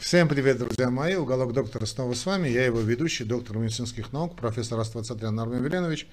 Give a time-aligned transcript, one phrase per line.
[0.00, 1.14] Всем привет, друзья мои.
[1.14, 2.48] Уголок доктора снова с вами.
[2.48, 6.08] Я его ведущий, доктор медицинских наук, профессор Аствацатрян Армен Веленович.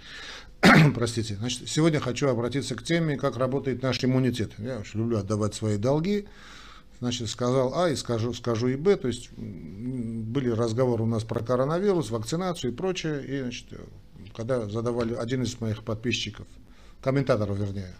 [0.93, 1.35] Простите.
[1.35, 4.51] Значит, сегодня хочу обратиться к теме, как работает наш иммунитет.
[4.57, 6.27] Я очень люблю отдавать свои долги.
[6.99, 8.97] Значит, сказал А и скажу, скажу и Б.
[8.97, 13.23] То есть были разговоры у нас про коронавирус, вакцинацию и прочее.
[13.25, 13.67] И, значит,
[14.35, 16.45] когда задавали один из моих подписчиков,
[17.01, 17.95] комментаторов вернее,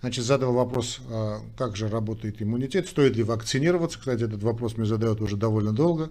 [0.00, 3.98] Значит, задал вопрос, а, как же работает иммунитет, стоит ли вакцинироваться.
[3.98, 6.10] Кстати, этот вопрос мне задают уже довольно долго.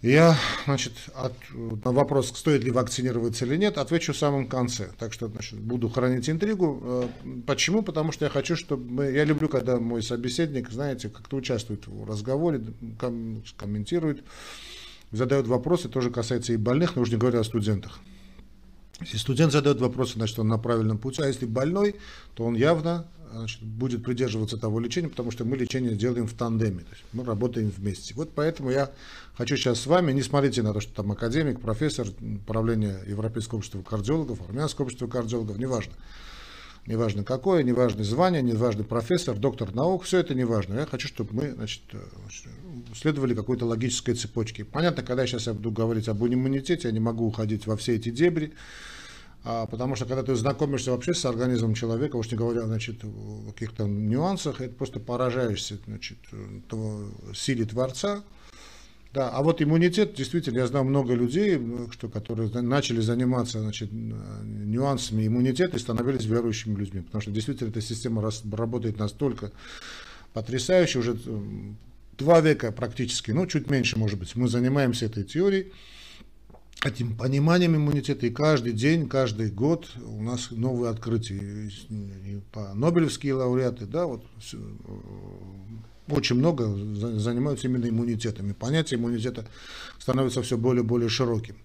[0.00, 4.88] Я, значит, от, на вопрос, стоит ли вакцинироваться или нет, отвечу в самом конце.
[4.98, 6.80] Так что, значит, буду хранить интригу.
[6.82, 7.10] А,
[7.46, 7.82] почему?
[7.82, 9.04] Потому что я хочу, чтобы мы...
[9.10, 12.62] Я люблю, когда мой собеседник, знаете, как-то участвует в разговоре,
[12.98, 14.24] ком, комментирует,
[15.12, 18.00] задает вопросы, тоже касается и больных, но уже не говоря о студентах.
[19.00, 21.96] Если студент задает вопросы, значит, он на правильном пути, а если больной,
[22.34, 26.80] то он явно значит, будет придерживаться того лечения, потому что мы лечение делаем в тандеме,
[26.80, 28.14] то есть мы работаем вместе.
[28.14, 28.90] Вот поэтому я
[29.34, 33.82] хочу сейчас с вами, не смотрите на то, что там академик, профессор, управление Европейского общества
[33.82, 35.94] кардиологов, армянского общества кардиологов, неважно.
[36.86, 40.74] Неважно какое, неважно звание, неважно профессор, доктор наук, все это неважно.
[40.74, 41.82] Я хочу, чтобы мы значит,
[42.94, 44.64] следовали какой-то логической цепочке.
[44.64, 48.10] Понятно, когда сейчас я буду говорить об иммунитете, я не могу уходить во все эти
[48.10, 48.52] дебри,
[49.42, 53.52] а, потому что когда ты знакомишься вообще с организмом человека, уж не говоря значит, о
[53.52, 56.18] каких-то нюансах, это просто поражаешься значит,
[57.34, 58.22] силе Творца.
[59.12, 61.60] Да, а вот иммунитет, действительно, я знаю много людей,
[61.90, 67.80] что, которые начали заниматься значит, нюансами иммунитета и становились верующими людьми, потому что действительно эта
[67.80, 69.50] система работает настолько
[70.32, 71.18] потрясающе, уже
[72.20, 75.72] два века практически, ну чуть меньше может быть, мы занимаемся этой теорией,
[76.84, 83.34] этим пониманием иммунитета, и каждый день, каждый год у нас новые открытия, и по Нобелевские
[83.34, 84.56] лауреаты, да, вот э,
[86.08, 86.66] очень много
[87.18, 88.52] занимаются именно иммунитетами.
[88.52, 89.46] Понятие иммунитета
[89.98, 91.56] становится все более и более широким.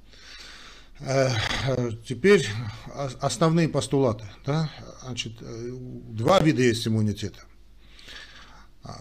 [1.00, 1.30] Э,
[1.68, 2.48] э, теперь
[3.20, 4.26] основные постулаты.
[4.46, 4.70] Да?
[5.04, 7.42] Значит, два вида есть иммунитета.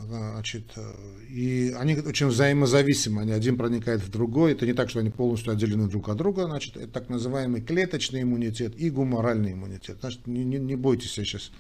[0.07, 0.95] Значит, э,
[1.29, 4.53] и они очень взаимозависимы, они один проникает в другой.
[4.53, 6.45] Это не так, что они полностью отделены друг от друга.
[6.45, 9.99] Значит, это так называемый клеточный иммунитет и гуморальный иммунитет.
[10.01, 11.51] Значит, не, не, не бойтесь, я сейчас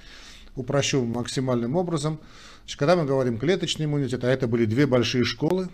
[0.56, 2.18] упрощу максимальным образом.
[2.60, 5.68] Значит, когда мы говорим клеточный иммунитет, а это были две большие школы,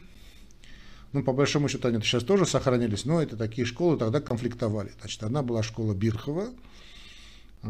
[1.12, 4.92] ну, по большому счету, они сейчас тоже сохранились, но это такие школы тогда конфликтовали.
[5.00, 6.48] Значит, одна была школа Бирхова,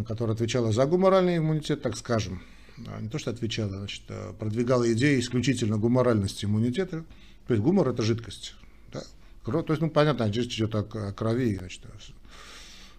[0.07, 2.43] которая отвечала за гуморальный иммунитет, так скажем,
[2.77, 7.05] не то что отвечала, значит, а продвигала идеи исключительно гуморальности иммунитета.
[7.47, 8.55] То есть гумор это жидкость.
[8.93, 9.03] Да?
[9.45, 11.83] То есть, ну, понятно, здесь идет о, о крови, значит,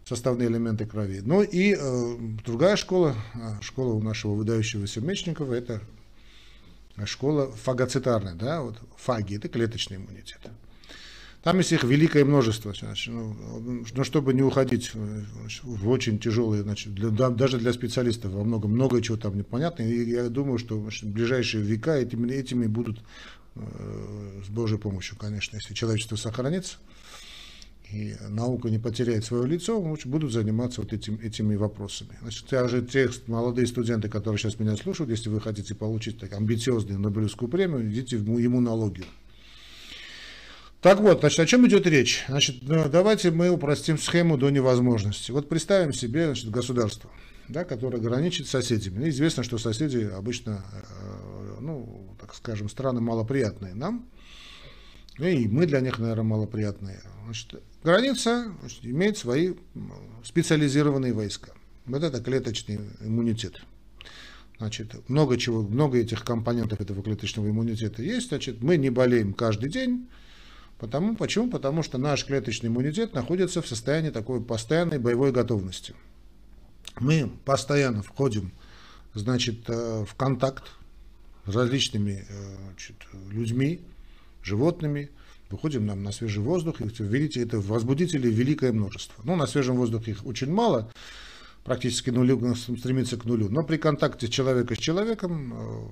[0.06, 1.22] составные элементы крови.
[1.24, 5.82] Ну и э, другая школа, а, школа у нашего выдающегося Мечникова, это
[7.06, 10.42] школа фагоцитарная, да, вот фаги, это клеточный иммунитет.
[11.44, 12.74] Там есть их великое множество.
[12.74, 18.44] Значит, ну, но чтобы не уходить в очень тяжелые, значит, для, даже для специалистов во
[18.44, 19.84] многом много чего там непонятно.
[19.84, 23.00] И я думаю, что значит, в ближайшие века этими, этими будут
[23.56, 26.78] э, с Божьей помощью, конечно, если человечество сохранится
[27.92, 32.12] и наука не потеряет свое лицо, будут заниматься вот этим, этими вопросами.
[32.22, 37.00] Значит, же те молодые студенты, которые сейчас меня слушают, если вы хотите получить так, амбициозную
[37.00, 39.06] Нобелевскую премию, идите в иммунологию.
[40.82, 42.26] Так вот, значит, о чем идет речь?
[42.28, 45.30] Значит, ну, давайте мы упростим схему до невозможности.
[45.30, 47.12] Вот представим себе значит, государство,
[47.48, 48.98] да, которое граничит с соседями.
[48.98, 54.10] Ну, известно, что соседи обычно, э, ну, так скажем, страны малоприятные нам,
[55.20, 57.00] и мы для них, наверное, малоприятные.
[57.26, 59.54] Значит, граница значит, имеет свои
[60.24, 61.52] специализированные войска.
[61.86, 63.62] Вот это клеточный иммунитет.
[64.58, 68.30] Значит, много чего, много этих компонентов этого клеточного иммунитета есть.
[68.30, 70.08] Значит, мы не болеем каждый день,
[70.82, 71.48] Потому, почему?
[71.48, 75.94] Потому что наш клеточный иммунитет находится в состоянии такой постоянной боевой готовности.
[77.00, 78.52] Мы постоянно входим
[79.14, 80.72] значит, э, в контакт
[81.46, 82.96] с различными э, значит,
[83.30, 83.82] людьми,
[84.42, 85.12] животными,
[85.52, 89.22] выходим нам на свежий воздух, и видите, это возбудителей великое множество.
[89.24, 90.92] Ну, на свежем воздухе их очень мало,
[91.64, 95.88] практически нулю, стремится к нулю, но при контакте человека с человеком э,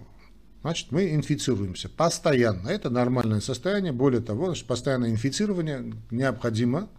[0.62, 2.70] значит, мы инфицируемся постоянно.
[2.70, 3.92] Это нормальное состояние.
[3.92, 6.90] Более того, значит, постоянное инфицирование необходимо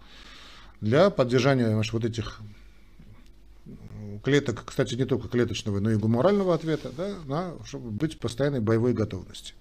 [0.80, 2.40] для поддержания значит, вот этих
[4.22, 8.60] клеток, кстати, не только клеточного, но и гуморального ответа, да, на, чтобы быть в постоянной
[8.60, 9.54] боевой готовности.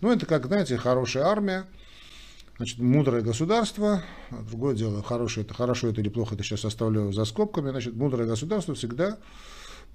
[0.00, 1.66] Ну, это как, знаете, хорошая армия,
[2.56, 7.24] значит, мудрое государство, другое дело, хорошее это хорошо это или плохо, это сейчас оставляю за
[7.24, 9.18] скобками, значит, мудрое государство всегда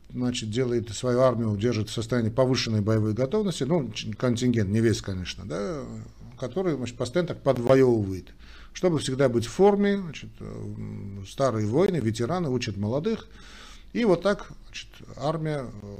[0.09, 5.45] значит, делает свою армию, держит в состоянии повышенной боевой готовности, ну, контингент, не весь, конечно,
[5.45, 5.83] да,
[6.39, 8.33] который значит, постоянно так подвоевывает.
[8.73, 10.29] Чтобы всегда быть в форме, значит,
[11.27, 13.27] старые воины, ветераны учат молодых,
[13.93, 15.97] и вот так значит, армия э,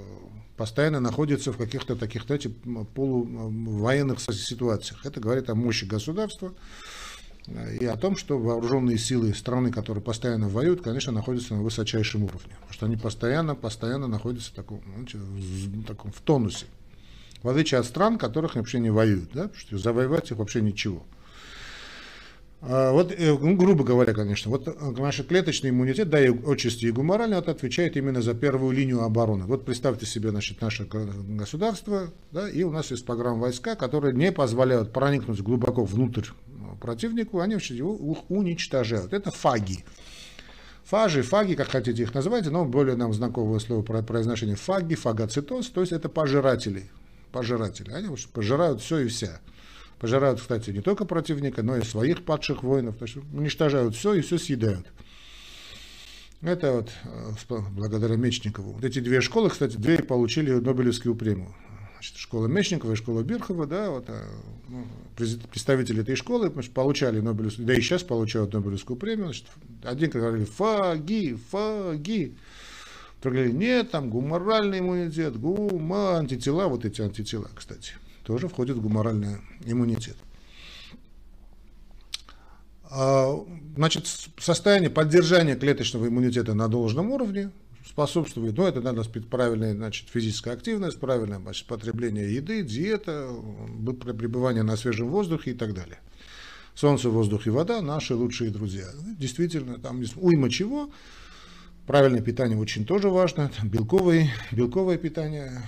[0.57, 2.50] постоянно находится в каких-то таких, знаете,
[2.94, 5.06] полувоенных ситуациях.
[5.06, 6.54] Это говорит о мощи государства
[7.79, 12.55] и о том, что вооруженные силы страны, которые постоянно воюют, конечно, находятся на высочайшем уровне.
[12.55, 16.65] Потому что они постоянно, постоянно находятся в таком, знаете, в, таком, в тонусе.
[17.44, 21.03] В отличие от стран, которых вообще не воюют, да, что завоевать их вообще ничего.
[22.59, 26.88] А, вот, э, ну, грубо говоря, конечно, вот э, наш клеточный иммунитет, да, и отчасти
[26.88, 29.45] и гуморальный, вот отвечает именно за первую линию обороны.
[29.45, 34.31] Вот представьте себе, значит, наше государство, да, и у нас есть программа войска, которые не
[34.31, 36.25] позволяют проникнуть глубоко внутрь
[36.75, 37.96] противнику, они его
[38.30, 39.14] уничтожают.
[39.14, 39.86] Это фаги.
[40.86, 45.69] Фажи, фаги, как хотите их называть, но более нам знакомое слово про произношение фаги, фагоцитоз,
[45.69, 46.90] то есть это пожиратели.
[47.34, 47.92] Пожиратели.
[47.92, 49.42] Они пожирают все и вся.
[50.00, 52.98] Пожирают, кстати, не только противника, но и своих падших воинов.
[52.98, 54.88] То есть уничтожают все и все съедают.
[56.42, 58.74] Это вот э, благодаря Мечникову.
[58.74, 61.54] Вот эти две школы, кстати, две получили Нобелевскую премию.
[61.97, 64.23] Значит, школа Мечникова и школа Бирхова, да, вот, э,
[64.69, 64.85] ну,
[65.51, 69.25] представители этой школы значит, получали Нобелевскую, да и сейчас получают Нобелевскую премию.
[69.25, 69.45] Значит,
[69.83, 72.35] один говорили фаги, фаги.
[73.21, 77.94] Другие говорили, нет, там гуморальный иммунитет, гума, антитела, вот эти антитела, кстати
[78.27, 80.17] тоже входит в гуморальный иммунитет.
[82.91, 83.33] А,
[83.77, 84.05] значит,
[84.38, 87.51] состояние поддержания клеточного иммунитета на должном уровне
[87.88, 93.30] способствует, ну, это надо правильная значит, физическая активность, правильное значит, потребление еды, диета,
[94.13, 96.00] пребывание на свежем воздухе и так далее.
[96.75, 98.86] Солнце, воздух и вода– наши лучшие друзья.
[99.18, 100.92] Действительно, там уйма чего.
[101.88, 103.51] Правильное питание очень тоже важно.
[103.63, 105.63] Белковое, белковое питание,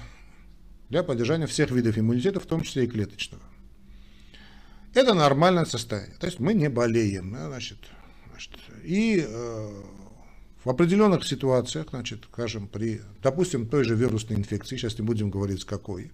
[0.90, 3.42] для поддержания всех видов иммунитета, в том числе и клеточного.
[4.94, 6.16] Это нормальное состояние.
[6.20, 7.36] То есть мы не болеем.
[7.36, 7.78] Значит,
[8.32, 9.84] значит, и э,
[10.64, 15.62] в определенных ситуациях, значит, скажем, при, допустим, той же вирусной инфекции, сейчас не будем говорить
[15.62, 16.12] с какой,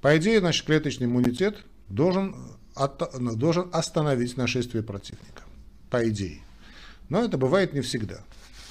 [0.00, 1.56] по идее, значит, клеточный иммунитет
[1.88, 2.36] должен,
[2.74, 2.98] от,
[3.38, 5.44] должен остановить нашествие противника.
[5.88, 6.42] По идее.
[7.08, 8.20] Но это бывает не всегда.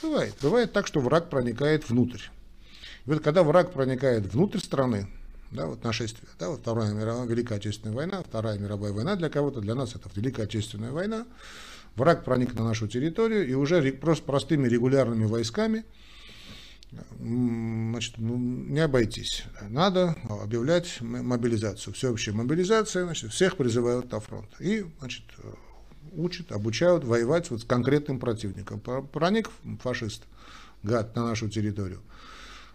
[0.03, 0.35] Бывает.
[0.41, 2.21] Бывает так, что враг проникает внутрь.
[3.05, 5.07] И вот когда враг проникает внутрь страны,
[5.49, 9.61] да, вот нашествие, да, вот Вторая мировая, Великая Отечественная война, Вторая мировая война для кого-то,
[9.61, 11.25] для нас это Великая Отечественная война,
[11.95, 15.85] враг проник на нашу территорию и уже просто простыми регулярными войсками
[17.19, 19.45] значит, ну, не обойтись.
[19.69, 24.49] Надо объявлять мобилизацию, всеобщая мобилизация, значит, всех призывают на фронт.
[24.59, 25.23] И, значит,
[26.11, 28.79] учат, обучают воевать вот с конкретным противником.
[28.79, 29.49] Проник
[29.81, 30.23] фашист,
[30.83, 32.01] гад, на нашу территорию.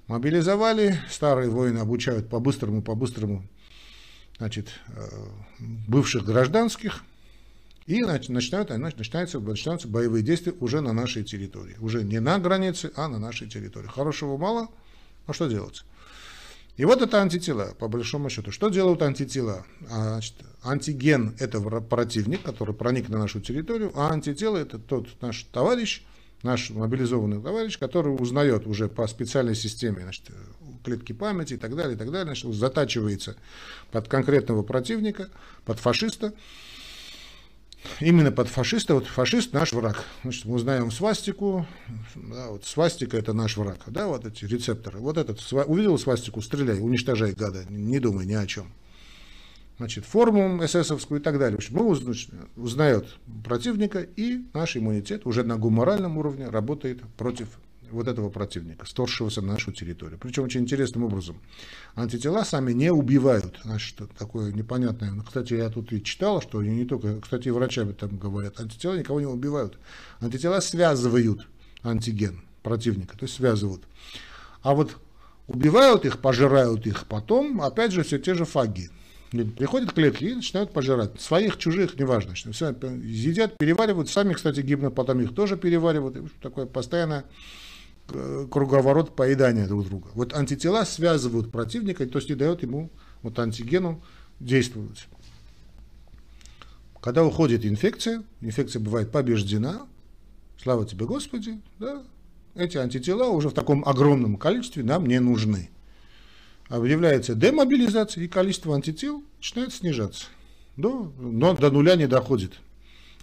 [0.06, 3.46] Мобилизовали, старые воины обучают по-быстрому, по-быстрому,
[4.38, 5.06] значит, э,
[5.58, 7.04] бывших гражданских,
[7.88, 11.74] и начинают, начинаются, начинаются боевые действия уже на нашей территории.
[11.80, 13.86] Уже не на границе, а на нашей территории.
[13.86, 14.68] Хорошего мало,
[15.26, 15.84] а что делать?
[16.76, 18.52] И вот это антитела, по большому счету.
[18.52, 19.64] Что делают антитела?
[19.90, 25.44] А, значит, антиген– это противник, который проник на нашу территорию, а антитело– это тот наш
[25.44, 26.02] товарищ,
[26.42, 30.26] наш мобилизованный товарищ, который узнает уже по специальной системе значит,
[30.84, 33.36] клетки памяти и так далее, и так далее, значит, затачивается
[33.92, 35.30] под конкретного противника,
[35.64, 36.34] под фашиста.
[38.00, 40.04] Именно под фашиста, вот фашист наш враг.
[40.22, 41.66] Значит, мы узнаем свастику,
[42.14, 44.98] да, вот свастика это наш враг, да, вот эти рецепторы.
[44.98, 48.72] Вот этот, увидел свастику, стреляй, уничтожай гада, не думай ни о чем
[49.78, 51.58] значит, форму эсэсовскую и так далее.
[51.58, 51.84] В мы
[52.56, 53.06] узнает
[53.44, 57.48] противника, и наш иммунитет уже на гуморальном уровне работает против
[57.90, 60.18] вот этого противника, сторгшегося на нашу территорию.
[60.18, 61.40] Причем очень интересным образом.
[61.94, 63.58] Антитела сами не убивают.
[63.64, 65.10] Значит, такое непонятное.
[65.10, 68.98] Ну, кстати, я тут и читал, что не только, кстати, и врачами там говорят, антитела
[68.98, 69.78] никого не убивают.
[70.20, 71.46] Антитела связывают
[71.82, 73.82] антиген противника, то есть связывают.
[74.62, 74.96] А вот
[75.46, 78.90] убивают их, пожирают их потом, опять же, все те же фаги.
[79.30, 81.20] Приходят клетки и начинают пожирать.
[81.20, 82.34] Своих, чужих, неважно.
[82.34, 84.08] Что все едят, переваривают.
[84.08, 86.16] Сами, кстати, гибнут, потом их тоже переваривают.
[86.16, 87.32] И такое постоянно э,
[88.50, 90.08] круговорот поедания друг друга.
[90.14, 92.90] Вот антитела связывают противника, то есть не дают ему,
[93.22, 94.02] вот антигену,
[94.40, 95.06] действовать.
[97.00, 99.86] Когда уходит инфекция, инфекция бывает побеждена,
[100.60, 102.02] слава тебе Господи, да,
[102.54, 105.70] эти антитела уже в таком огромном количестве нам не нужны
[106.68, 110.26] объявляется демобилизация, и количество антител начинает снижаться.
[110.76, 112.52] До, но до нуля не доходит.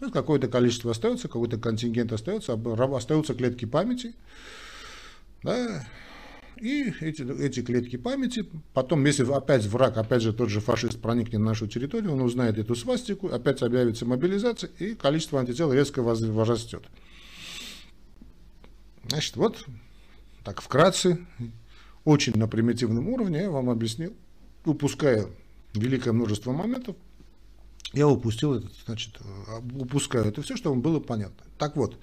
[0.02, 4.14] Ну, какое-то количество остается, какой-то контингент остается, остаются клетки памяти.
[5.46, 5.86] Да,
[6.58, 11.40] и эти, эти клетки памяти, потом, если опять враг, опять же тот же фашист проникнет
[11.40, 16.84] на нашу территорию, он узнает эту свастику, опять объявится мобилизация, и количество антител резко возрастет.
[19.08, 19.64] Значит, вот
[20.44, 21.20] так вкратце,
[22.06, 24.16] очень на примитивном уровне я вам объяснил,
[24.66, 25.28] упуская
[25.76, 26.96] великое множество моментов,
[27.94, 29.20] я упустил это, значит,
[29.76, 31.46] упускаю это все, чтобы было понятно.
[31.60, 32.00] Так вот,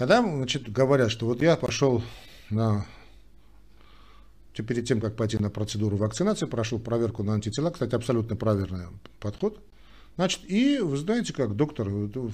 [0.00, 2.02] когда значит, говорят, что вот я пошел
[2.50, 2.86] на
[4.54, 8.86] перед тем, как пойти на процедуру вакцинации, прошел проверку на антитела, кстати, абсолютно правильный
[9.18, 9.58] подход.
[10.16, 11.88] Значит, и вы знаете как, доктор,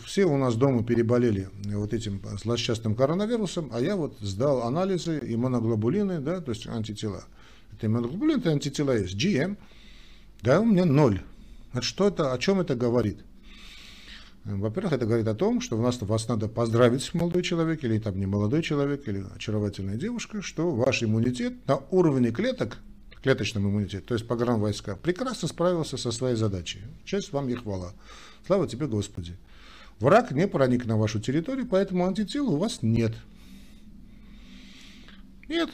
[0.04, 6.18] все у нас дома переболели вот этим злосчастным коронавирусом, а я вот сдал анализы иммуноглобулины,
[6.20, 7.24] да, то есть антитела.
[7.72, 9.56] Это иммуноглобулин, это антитела есть, GM,
[10.42, 11.22] да, у меня ноль.
[11.72, 13.20] Значит, что это, о чем это говорит?
[14.46, 18.16] Во-первых, это говорит о том, что у нас, вас надо поздравить, молодой человек, или там
[18.16, 22.78] не молодой человек, или очаровательная девушка, что ваш иммунитет на уровне клеток,
[23.24, 26.82] клеточном иммунитете, то есть погран войска, прекрасно справился со своей задачей.
[27.04, 27.92] Честь вам и хвала.
[28.46, 29.36] Слава тебе, Господи.
[29.98, 33.14] Враг не проник на вашу территорию, поэтому антител у вас нет.
[35.48, 35.70] Нет.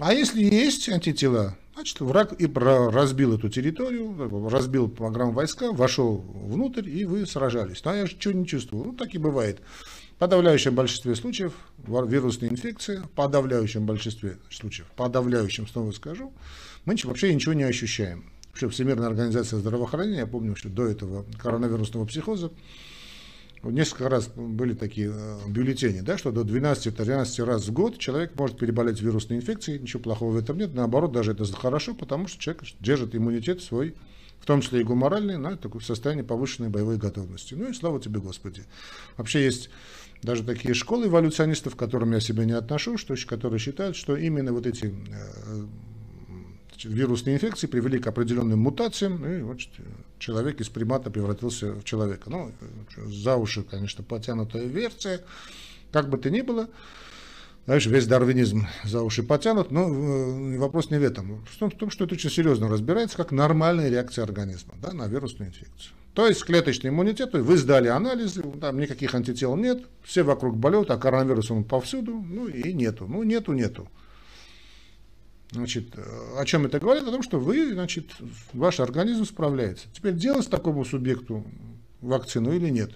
[0.00, 6.88] А если есть антитела, Значит, враг и разбил эту территорию, разбил программу войска, вошел внутрь,
[6.88, 7.84] и вы сражались.
[7.84, 8.84] Но я что не чувствовал.
[8.84, 9.60] Ну, так и бывает.
[10.14, 11.52] В подавляющем большинстве случаев
[11.84, 16.32] вирусные инфекции, в подавляющем большинстве случаев, подавляющем, снова скажу,
[16.84, 18.26] мы вообще ничего не ощущаем.
[18.50, 22.52] Вообще Всемирная организация здравоохранения, я помню, что до этого коронавирусного психоза,
[23.70, 28.58] несколько раз были такие э, бюллетени, да, что до 12-13 раз в год человек может
[28.58, 32.64] переболеть вирусной инфекцией, ничего плохого в этом нет, наоборот, даже это хорошо, потому что человек
[32.80, 33.94] держит иммунитет свой,
[34.40, 37.54] в том числе и гуморальный, на такое состояние повышенной боевой готовности.
[37.54, 38.64] Ну и слава тебе, Господи.
[39.16, 39.70] Вообще есть
[40.22, 44.52] даже такие школы эволюционистов, к которым я себя не отношу, что, которые считают, что именно
[44.52, 45.66] вот эти э,
[46.84, 49.58] вирусные инфекции привели к определенным мутациям, и вот
[50.18, 52.30] человек из примата превратился в человека.
[52.30, 52.52] Ну,
[52.96, 55.20] за уши, конечно, потянутая версия,
[55.90, 56.68] как бы то ни было,
[57.66, 61.44] знаешь, весь дарвинизм за уши потянут, но э, вопрос не в этом.
[61.46, 65.94] В том, что это очень серьезно разбирается, как нормальная реакция организма да, на вирусную инфекцию.
[66.14, 70.98] То есть клеточный иммунитет, вы сдали анализы, там никаких антител нет, все вокруг болеют, а
[70.98, 73.88] коронавирус он повсюду, ну и нету, ну нету, нету.
[75.52, 77.02] Значит, э, о чем это говорит?
[77.04, 78.10] О том, что вы, значит,
[78.54, 79.86] ваш организм справляется.
[79.92, 81.44] Теперь делать такому субъекту
[82.00, 82.92] вакцину или нет?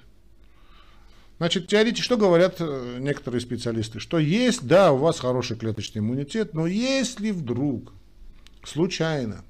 [1.39, 4.01] Значит, теоретически, что говорят э, некоторые специалисты?
[4.01, 7.93] Что есть, да, у вас хороший клеточный иммунитет, но если вдруг,
[8.65, 9.45] случайно,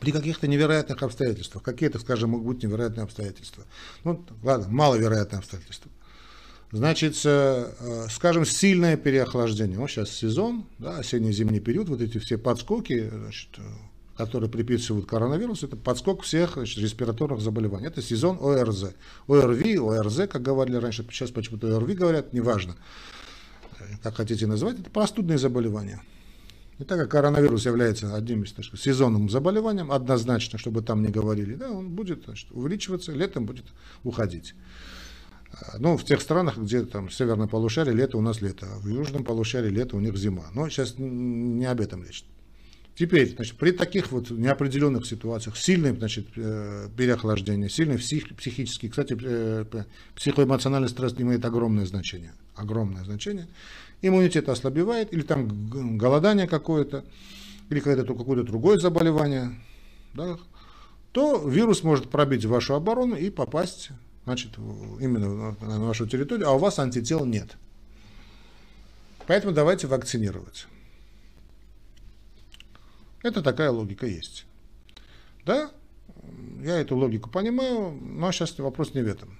[0.00, 3.64] при каких-то невероятных обстоятельствах, какие-то, скажем, могут быть невероятные обстоятельства,
[4.04, 5.90] ну, ладно, маловероятные обстоятельства,
[6.70, 9.78] Значит, э, скажем, сильное переохлаждение.
[9.78, 13.62] Ну, сейчас сезон, да, осенне-зимний период, вот эти все подскоки, значит, э,
[14.18, 17.86] которые приписывают коронавирус, это подскок всех значит, респираторных заболеваний.
[17.86, 18.90] Это сезон ОРЗ.
[19.28, 22.76] ОРВИ, ОРЗ, как говорили раньше, сейчас почему-то ОРВИ говорят, неважно,
[23.80, 26.02] э, как хотите назвать, это простудные заболевания.
[26.78, 31.54] И так как коронавирус является одним из сказать, сезонным заболеванием, однозначно, чтобы там не говорили,
[31.54, 33.64] да, он будет значит, увеличиваться, летом будет
[34.04, 34.54] уходить.
[35.78, 39.24] Ну, в тех странах, где там северное полушарие, лето у нас лето, а в южном
[39.24, 40.46] полушарии лето у них зима.
[40.54, 42.24] Но сейчас не об этом речь.
[42.98, 49.16] Теперь, значит, при таких вот неопределенных ситуациях, сильное значит, э, переохлаждение, сильный псих, психический, кстати,
[49.22, 49.64] э,
[50.16, 53.46] психоэмоциональный стресс имеет огромное значение, огромное значение.
[54.02, 57.04] Иммунитет ослабевает, или там голодание какое-то,
[57.70, 59.52] или какое-то какое другое заболевание,
[60.14, 60.36] да,
[61.12, 63.90] то вирус может пробить вашу оборону и попасть
[64.28, 64.58] значит,
[65.00, 67.56] именно на вашу территорию, а у вас антител нет.
[69.26, 70.66] Поэтому давайте вакцинировать.
[73.22, 74.44] Это такая логика есть.
[75.46, 75.70] Да,
[76.62, 79.38] я эту логику понимаю, но сейчас вопрос не в этом.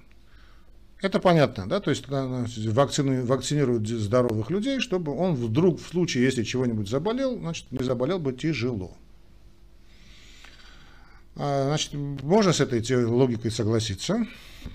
[1.01, 6.43] Это понятно, да, то есть вакцину, вакцинируют здоровых людей, чтобы он вдруг, в случае, если
[6.43, 8.97] чего-нибудь заболел, значит, не заболел бы тяжело.
[11.41, 14.27] А, значит, можно с этой логикой согласиться,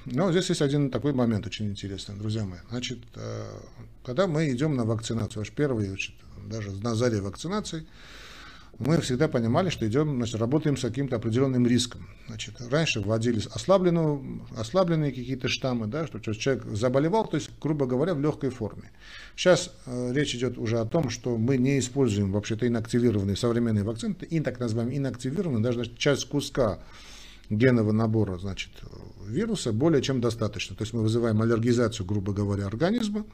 [0.06, 2.60] но здесь есть один такой момент очень интересный, друзья мои.
[2.70, 3.60] Значит, э,
[4.02, 6.14] когда мы идем на вакцинацию, ваш первый, значит,
[6.48, 7.86] даже на заре вакцинации,
[8.78, 12.08] мы всегда понимали, что идем, значит, работаем с каким-то определенным риском.
[12.26, 18.20] Значит, раньше вводились ослабленные какие-то штаммы, да, что человек заболевал, то есть, грубо говоря, в
[18.20, 18.90] легкой форме.
[19.36, 24.16] Сейчас э, речь идет уже о том, что мы не используем вообще-то инактивированные современные вакцины,
[24.28, 26.78] и так называемые инактивированные, даже значит, часть куска
[27.50, 28.70] генного набора значит,
[29.26, 30.74] вируса более чем достаточно.
[30.76, 33.24] То есть мы вызываем аллергизацию, грубо говоря, организма,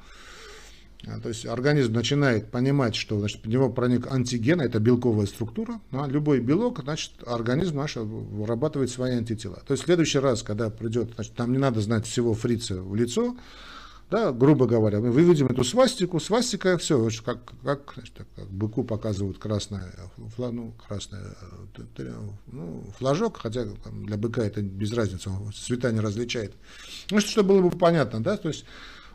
[1.22, 5.80] то есть организм начинает понимать, что значит, в него проник антиген, это белковая структура.
[5.92, 9.62] А любой белок, значит, организм наш вырабатывает свои антитела.
[9.66, 12.94] То есть в следующий раз, когда придет, значит, нам не надо знать всего фрица в
[12.94, 13.36] лицо,
[14.10, 19.38] да, грубо говоря, мы выведем эту свастику, свастика, все, как, как, значит, как быку показывают
[19.38, 19.94] красное,
[20.36, 21.36] ну, красное
[22.46, 26.56] ну, флажок, хотя для быка это без разницы, он цвета не различает.
[27.10, 28.64] Ну, чтобы было бы понятно, да, то есть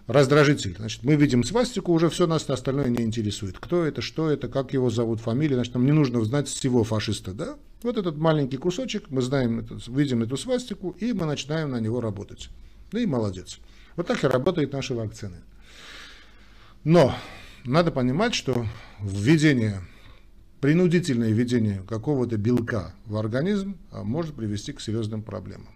[0.07, 0.75] раздражитель.
[0.77, 3.57] Значит, мы видим свастику, уже все нас остальное не интересует.
[3.59, 5.55] Кто это, что это, как его зовут, фамилия.
[5.55, 7.33] Значит, нам не нужно знать всего фашиста.
[7.33, 7.55] Да?
[7.83, 12.01] Вот этот маленький кусочек, мы знаем, это, видим эту свастику, и мы начинаем на него
[12.01, 12.50] работать.
[12.91, 13.59] Да и молодец.
[13.95, 15.38] Вот так и работают наши вакцины.
[16.83, 17.15] Но
[17.63, 18.67] надо понимать, что
[19.01, 19.81] введение,
[20.62, 25.75] принудительное введение какого-то белка в организм а, может привести к серьезным проблемам.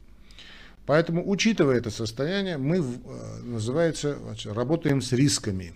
[0.89, 5.75] Поэтому, учитывая это состояние, мы, э, называется, работаем с рисками.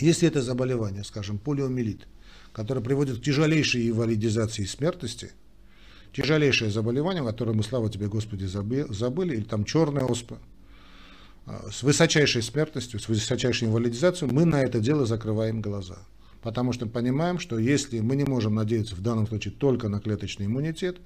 [0.00, 2.08] Если это заболевание, скажем, полиомиелит,
[2.52, 5.30] которое приводит к тяжелейшей инвалидизации и смертности,
[6.12, 10.38] тяжелейшее заболевание, которое мы, слава тебе, Господи, забыли, или там черная оспа,
[11.46, 15.98] э, с высочайшей смертностью, с высочайшей инвалидизацией, мы на это дело закрываем глаза.
[16.42, 20.46] Потому что понимаем, что если мы не можем надеяться в данном случае только на клеточный
[20.46, 20.96] иммунитет,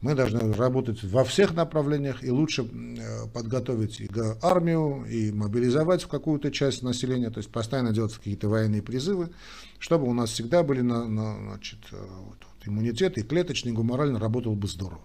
[0.00, 4.08] мы должны работать во всех направлениях и лучше э, подготовить и
[4.40, 9.30] армию, и мобилизовать в какую-то часть населения, то есть постоянно делать какие-то военные призывы,
[9.78, 14.18] чтобы у нас всегда были на, на, значит, э, вот, иммунитет и клеточный, и гуморально
[14.18, 15.04] работал бы здорово.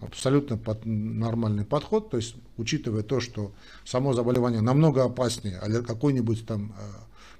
[0.00, 3.52] Абсолютно под, нормальный подход, то есть учитывая то, что
[3.84, 6.82] само заболевание намного опаснее а какой-нибудь там э,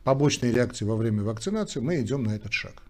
[0.03, 2.83] побочной реакции во время вакцинации, мы идем на этот шаг.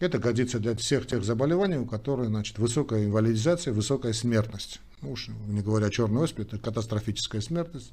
[0.00, 4.80] Это годится для всех тех заболеваний, у которых значит, высокая инвалидизация, высокая смертность.
[5.02, 7.92] Ну, уж не говоря о черной оспе, это катастрофическая смертность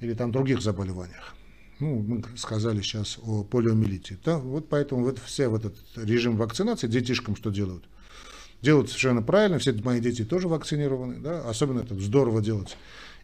[0.00, 1.34] или там других заболеваниях.
[1.78, 4.18] Ну, мы сказали сейчас о полиомиелите.
[4.24, 4.38] Да?
[4.38, 7.84] Вот поэтому вот все вот этот режим вакцинации детишкам что делают?
[8.62, 11.48] Делают совершенно правильно, все мои дети тоже вакцинированы, да?
[11.48, 12.76] особенно это здорово делать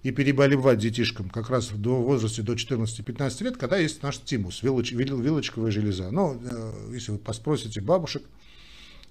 [0.02, 4.92] и переболевать детишкам как раз до возраста до 14-15 лет, когда есть наш тимус, вилоч,
[4.92, 6.10] вилочковая железа.
[6.10, 8.22] Но э, если вы поспросите бабушек,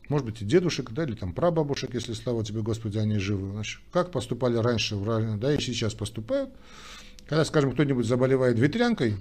[0.09, 3.51] может быть, и дедушек, да, или там прабабушек, если, слава тебе, Господи, они живы.
[3.51, 6.49] Значит, как поступали раньше, да, и сейчас поступают.
[7.27, 9.15] Когда, скажем, кто-нибудь заболевает ветрянкой,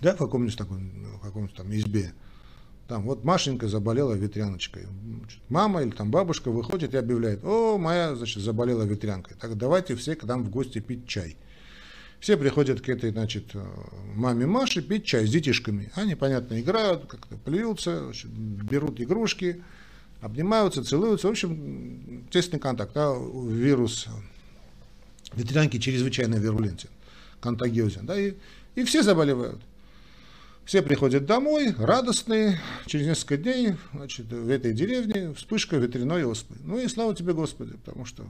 [0.00, 0.90] да, в каком-нибудь таком,
[1.22, 2.14] каком-нибудь там избе,
[2.88, 4.86] там вот Машенька заболела ветряночкой.
[5.50, 9.36] Мама или там бабушка выходит и объявляет, о, моя, значит, заболела ветрянкой.
[9.38, 11.36] Так давайте все к нам в гости пить чай.
[12.18, 13.64] Все приходят к этой, значит, э,
[14.14, 15.92] маме Маше пить чай с детишками.
[15.94, 19.62] Они, понятно, играют, как-то плюются, значит, берут игрушки,
[20.22, 21.28] обнимаются, целуются.
[21.28, 22.96] В общем, тесный контакт.
[22.96, 24.08] А вирус
[25.34, 26.88] ветрянки чрезвычайно вирулентен,
[27.40, 28.06] контагиозен.
[28.06, 28.32] Да, и,
[28.74, 29.60] и все заболевают.
[30.68, 36.56] Все приходят домой, радостные, через несколько дней, значит, в этой деревне вспышка ветряной оспы.
[36.62, 38.26] Ну и слава тебе, Господи, потому что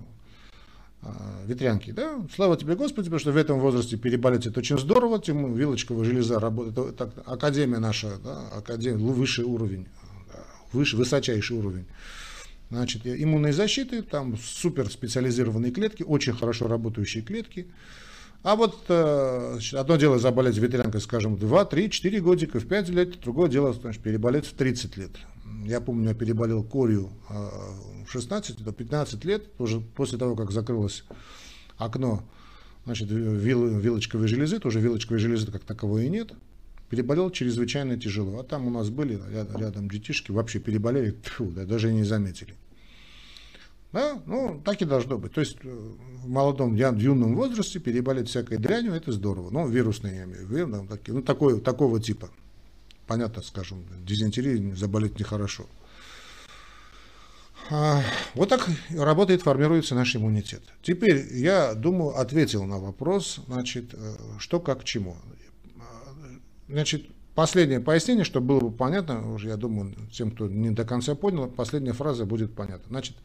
[1.03, 5.21] а, ветрянки, да, слава тебе, Господи, потому что в этом возрасте переболеть это очень здорово,
[5.21, 9.89] тем вилочковая железа работает, это, академия наша, да, академия, высший уровень,
[10.73, 11.87] выше, высочайший уровень.
[12.71, 17.67] Значит, иммунной защиты, там супер специализированные клетки, очень хорошо работающие клетки,
[18.43, 23.21] а вот э, одно дело заболеть ветерянкой, скажем, 2, 3, 4 годика, в 5 лет,
[23.21, 25.11] другое дело значит, переболеть в 30 лет.
[25.65, 27.35] Я помню, я переболел корью э,
[28.07, 31.05] в 16 до 15 лет, уже после того, как закрылось
[31.77, 32.23] окно
[32.85, 36.33] значит, вил, вилочковой железы, тоже вилочковой железы как таковой и нет,
[36.89, 38.39] переболел чрезвычайно тяжело.
[38.39, 39.21] А там у нас были
[39.59, 42.55] рядом детишки, вообще переболели, тьфу, да, даже не заметили.
[43.93, 44.21] Да?
[44.27, 45.33] Ну, так и должно быть.
[45.33, 49.51] То есть э, в молодом, в юном возрасте переболеть всякой дрянью, это здорово.
[49.51, 52.31] Ну, вирусные, я имею в виду, ну, такие, ну, такой, такого типа.
[53.07, 55.65] Понятно, скажем, дизентерией заболеть нехорошо.
[57.71, 58.03] А,
[58.35, 60.63] вот так работает, формируется наш иммунитет.
[60.83, 65.17] Теперь я думаю, ответил на вопрос, значит, э, что как чему.
[66.69, 71.15] Значит, последнее пояснение, чтобы было бы понятно, уже я думаю, тем, кто не до конца
[71.15, 72.87] понял, последняя фраза будет понятна.
[72.89, 73.17] Значит,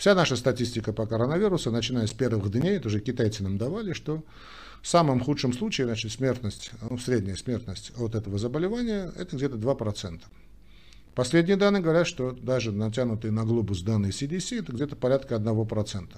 [0.00, 4.24] Вся наша статистика по коронавирусу, начиная с первых дней, это уже китайцы нам давали, что
[4.80, 10.22] в самом худшем случае, значит, смертность, ну, средняя смертность от этого заболевания, это где-то 2%.
[11.14, 16.16] Последние данные говорят, что даже натянутые на глобус данные CDC, это где-то порядка 1%.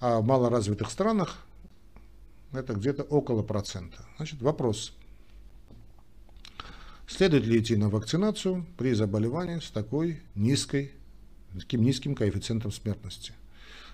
[0.00, 1.36] А в малоразвитых странах
[2.54, 4.06] это где-то около процента.
[4.16, 4.94] Значит, вопрос.
[7.06, 10.92] Следует ли идти на вакцинацию при заболевании с такой низкой
[11.58, 13.32] таким низким коэффициентом смертности.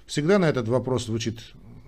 [0.07, 1.41] Всегда на этот вопрос звучит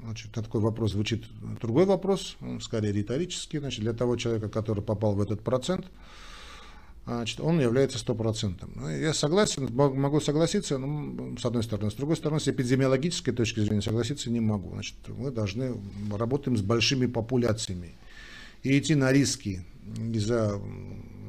[0.08, 1.24] Значит, такой вопрос звучит.
[1.60, 5.84] Другой вопрос, скорее риторический, значит, для того человека, который попал в этот процент,
[7.04, 8.72] значит, он является стопроцентным.
[8.74, 11.90] Ну, я согласен, могу согласиться, но, с одной стороны.
[11.90, 14.70] С другой стороны, с эпидемиологической точки зрения согласиться не могу.
[14.70, 15.74] Значит, мы должны
[16.10, 17.92] работаем с большими популяциями.
[18.62, 19.62] И идти на риски
[20.14, 20.58] из-за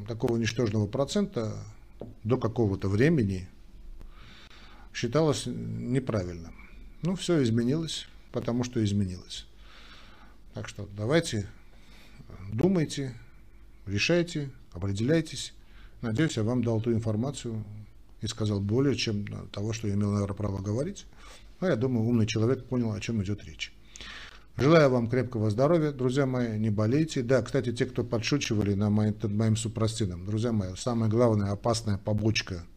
[0.08, 1.54] такого ничтожного процента
[2.24, 3.50] до какого-то времени
[4.94, 6.54] считалось неправильным.
[7.02, 9.46] Ну, все изменилось, потому что изменилось.
[10.54, 11.48] Так что давайте,
[12.52, 13.14] думайте,
[13.86, 15.54] решайте, определяйтесь.
[16.02, 17.64] Надеюсь, я вам дал ту информацию
[18.22, 21.06] и сказал более, чем того, что я имел, наверное, право говорить.
[21.62, 23.74] Но я думаю, умный человек понял, о чем идет речь.
[24.58, 27.22] Желаю вам крепкого здоровья, друзья мои, не болейте.
[27.22, 31.98] Да, кстати, те, кто подшучивали на моим, над моим супрастином, друзья мои, самая главная опасная
[31.98, 32.69] побочка, э,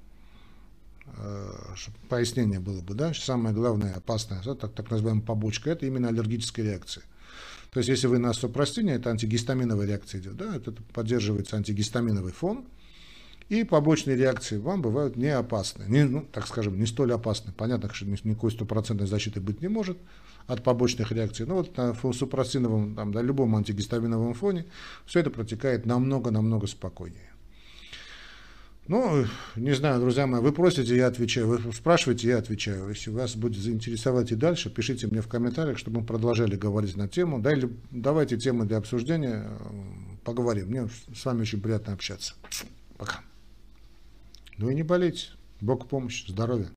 [2.09, 7.05] пояснение было бы, да, самая главная опасная, так, так называемая побочка, это именно аллергическая реакция.
[7.71, 12.67] То есть, если вы на супрастине, это антигистаминовая реакция идет, да, это поддерживается антигистаминовый фон,
[13.49, 17.53] и побочные реакции вам бывают не опасны, не, ну, так скажем, не столь опасны.
[17.53, 19.99] Понятно, что никакой стопроцентной защиты быть не может
[20.47, 21.45] от побочных реакций.
[21.45, 24.65] Но вот на супрассиновом, там, на любом антигистаминовом фоне
[25.05, 27.32] все это протекает намного-намного спокойнее.
[28.89, 32.89] Ну, не знаю, друзья мои, вы просите, я отвечаю, вы спрашиваете, я отвечаю.
[32.89, 37.07] Если вас будет заинтересовать и дальше, пишите мне в комментариях, чтобы мы продолжали говорить на
[37.07, 37.41] тему.
[37.41, 40.69] Да, или давайте темы для обсуждения, э, поговорим.
[40.69, 42.35] Мне с вами очень приятно общаться.
[42.99, 43.21] Пока.
[44.59, 45.29] Ну и не болейте.
[45.61, 46.69] Бог помощь, здоровья.